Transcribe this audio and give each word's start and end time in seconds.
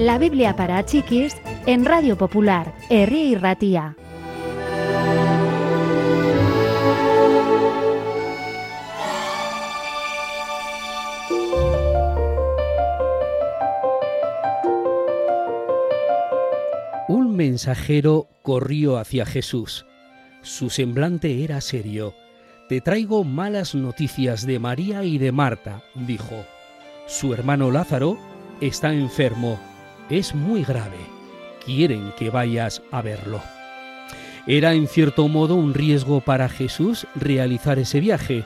La 0.00 0.16
Biblia 0.16 0.56
para 0.56 0.82
chiquis 0.86 1.36
en 1.66 1.84
Radio 1.84 2.16
Popular, 2.16 2.74
Herri 2.88 3.20
y 3.20 3.34
Ratía. 3.34 3.96
Un 17.06 17.36
mensajero 17.36 18.26
corrió 18.40 18.96
hacia 18.96 19.26
Jesús. 19.26 19.84
Su 20.40 20.70
semblante 20.70 21.44
era 21.44 21.60
serio. 21.60 22.14
Te 22.70 22.80
traigo 22.80 23.22
malas 23.22 23.74
noticias 23.74 24.46
de 24.46 24.58
María 24.58 25.04
y 25.04 25.18
de 25.18 25.30
Marta, 25.30 25.82
dijo. 25.94 26.46
Su 27.06 27.34
hermano 27.34 27.70
Lázaro 27.70 28.16
está 28.62 28.94
enfermo. 28.94 29.58
Es 30.10 30.34
muy 30.34 30.64
grave. 30.64 30.96
Quieren 31.64 32.12
que 32.18 32.30
vayas 32.30 32.82
a 32.90 33.00
verlo. 33.00 33.40
Era 34.46 34.74
en 34.74 34.88
cierto 34.88 35.28
modo 35.28 35.54
un 35.54 35.72
riesgo 35.72 36.20
para 36.20 36.48
Jesús 36.48 37.06
realizar 37.14 37.78
ese 37.78 38.00
viaje. 38.00 38.44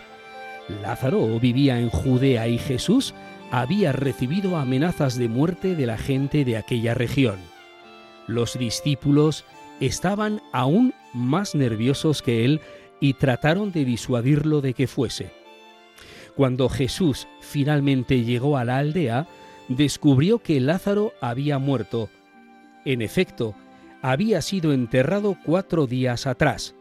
Lázaro 0.83 1.41
vivía 1.41 1.81
en 1.81 1.89
Judea 1.89 2.49
y 2.49 2.59
Jesús 2.59 3.15
había 3.51 3.93
recibido 3.93 4.59
amenazas 4.59 5.17
de 5.17 5.29
muerte 5.29 5.75
de 5.75 5.87
la 5.87 5.97
gente 5.97 6.45
de 6.45 6.59
aquella 6.59 6.93
región. 6.93 7.37
Los 8.27 8.59
discípulos 8.59 9.45
estaban 9.81 10.43
aún 10.53 10.93
más 11.15 11.55
nerviosos 11.55 12.21
que 12.21 12.45
él 12.45 12.61
y 13.01 13.15
trataron 13.15 13.73
de 13.73 13.87
disuadirlo 13.87 14.61
de 14.61 14.75
que 14.75 14.87
fuese. 14.87 15.31
Cuando 16.37 16.69
Jesús 16.69 17.29
finalmente 17.41 18.23
llegó 18.23 18.59
a 18.59 18.65
la 18.65 18.79
aldea, 18.79 19.29
descubrió 19.69 20.41
que 20.41 20.61
Lázaro 20.61 21.13
había 21.21 21.59
muerto. 21.59 22.11
En 22.85 23.03
efecto, 23.03 23.55
había 24.03 24.43
sido 24.43 24.73
enterrado 24.73 25.37
cuatro 25.45 25.87
días 25.87 26.27
atrás. 26.27 26.75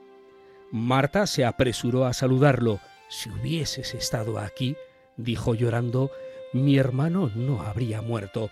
Marta 0.72 1.28
se 1.28 1.46
apresuró 1.46 2.06
a 2.06 2.14
saludarlo. 2.14 2.80
Si 3.10 3.30
hubieses 3.30 3.94
estado 3.94 4.40
aquí, 4.40 4.76
dijo 5.18 5.54
llorando, 5.56 6.12
mi 6.52 6.78
hermano 6.78 7.32
no 7.36 7.62
habría 7.62 8.02
muerto. 8.02 8.50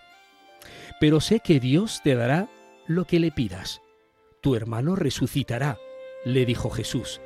Pero 0.99 1.19
sé 1.19 1.39
que 1.39 1.59
Dios 1.59 2.01
te 2.03 2.15
dará 2.15 2.47
lo 2.87 3.05
que 3.05 3.19
le 3.19 3.31
pidas. 3.31 3.81
Tu 4.41 4.55
hermano 4.55 4.95
resucitará, 4.95 5.77
le 6.23 6.45
dijo 6.45 6.69
Jesús. 6.69 7.21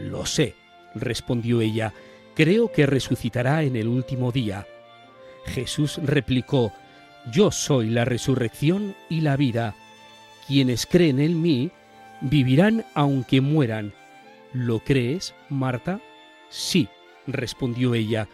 Lo 0.00 0.26
sé, 0.26 0.54
respondió 0.94 1.60
ella, 1.60 1.92
creo 2.34 2.72
que 2.72 2.86
resucitará 2.86 3.62
en 3.62 3.76
el 3.76 3.88
último 3.88 4.32
día. 4.32 4.66
Jesús 5.44 5.98
replicó, 6.02 6.72
Yo 7.30 7.50
soy 7.50 7.90
la 7.90 8.04
resurrección 8.04 8.94
y 9.08 9.20
la 9.20 9.36
vida. 9.36 9.74
Quienes 10.46 10.86
creen 10.86 11.20
en 11.20 11.40
mí 11.40 11.70
vivirán 12.20 12.84
aunque 12.94 13.40
mueran. 13.40 13.94
¿Lo 14.52 14.80
crees, 14.80 15.34
Marta? 15.48 16.00
Sí, 16.48 16.88
respondió 17.26 17.94
ella, 17.94 18.28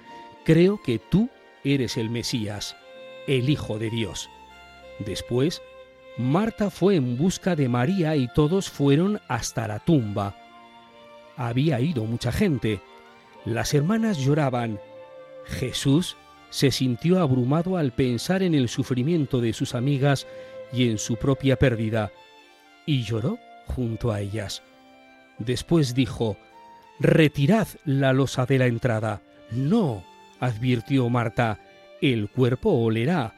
creo 0.45 0.83
que 0.83 0.99
tú 0.99 1.29
eres 1.65 1.97
el 1.97 2.11
Mesías, 2.11 2.77
el 3.27 3.49
Hijo 3.51 3.79
de 3.79 3.91
Dios. 3.91 4.29
Después, 4.99 5.63
Marta 6.17 6.71
fue 6.71 6.97
en 6.97 7.17
busca 7.17 7.55
de 7.55 7.69
María 7.69 8.17
y 8.17 8.27
todos 8.35 8.69
fueron 8.69 9.21
hasta 9.29 9.69
la 9.69 9.79
tumba. 9.79 10.37
Había 11.37 11.81
ido 11.81 12.05
mucha 12.05 12.33
gente. 12.33 12.81
Las 13.45 13.73
hermanas 13.73 14.19
lloraban. 14.19 14.81
Jesús 15.45 16.17
se 16.51 16.71
sintió 16.71 17.21
abrumado 17.21 17.77
al 17.77 17.93
pensar 17.93 18.43
en 18.43 18.55
el 18.55 18.69
sufrimiento 18.69 19.41
de 19.41 19.53
sus 19.53 19.75
amigas 19.75 20.27
y 20.73 20.89
en 20.89 20.99
su 20.99 21.17
propia 21.17 21.57
pérdida, 21.57 22.13
y 22.87 23.03
lloró 23.03 23.39
junto 23.67 24.13
a 24.13 24.21
ellas. 24.21 24.63
Después 25.39 25.95
dijo, 25.95 26.37
Retirad 27.01 27.69
la 27.85 28.13
losa 28.13 28.45
de 28.45 28.59
la 28.59 28.67
entrada. 28.67 29.23
No, 29.51 30.05
advirtió 30.41 31.09
Marta, 31.09 31.61
el 32.01 32.29
cuerpo 32.29 32.71
olerá. 32.71 33.35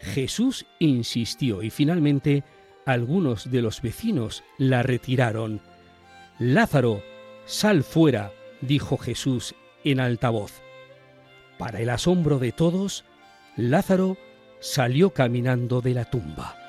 Jesús 0.00 0.66
insistió 0.78 1.62
y 1.62 1.70
finalmente 1.70 2.42
algunos 2.84 3.50
de 3.50 3.62
los 3.62 3.80
vecinos 3.80 4.44
la 4.58 4.82
retiraron. 4.82 5.60
Lázaro, 6.38 7.02
sal 7.44 7.82
fuera, 7.82 8.32
dijo 8.60 8.96
Jesús 8.98 9.54
en 9.84 10.00
alta 10.00 10.30
voz. 10.30 10.65
Para 11.58 11.80
el 11.80 11.90
asombro 11.90 12.38
de 12.38 12.52
todos, 12.52 13.04
Lázaro 13.56 14.16
salió 14.60 15.10
caminando 15.10 15.80
de 15.80 15.94
la 15.94 16.04
tumba. 16.04 16.65